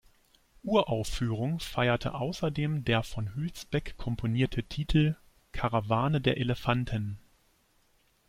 [0.63, 5.15] Uraufführung feierte außerdem der von Hülsbeck komponierte Titel
[5.51, 7.19] „Karawane der Elefanten“.